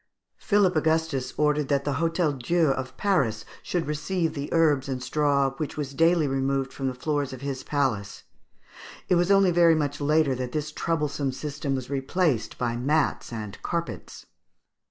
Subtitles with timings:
[0.39, 5.51] Philip Augustus ordered that the Hôtel Dieu of Paris should receive the herbs and straw
[5.57, 8.23] which was daily removed from the floors of his palace.
[9.09, 13.61] It was only very much later that this troublesome system was replaced by mats and
[13.61, 14.25] carpets.